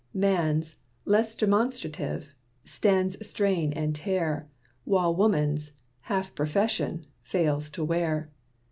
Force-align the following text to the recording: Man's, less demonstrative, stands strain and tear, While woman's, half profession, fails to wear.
Man's, 0.15 0.77
less 1.05 1.35
demonstrative, 1.35 2.33
stands 2.63 3.23
strain 3.29 3.71
and 3.71 3.93
tear, 3.93 4.49
While 4.83 5.13
woman's, 5.15 5.73
half 6.09 6.33
profession, 6.33 7.05
fails 7.21 7.69
to 7.69 7.83
wear. 7.83 8.31